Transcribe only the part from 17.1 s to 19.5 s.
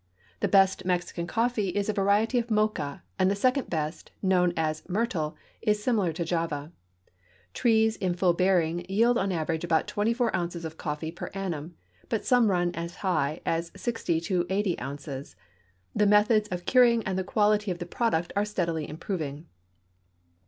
the quality of the product are steadily improving.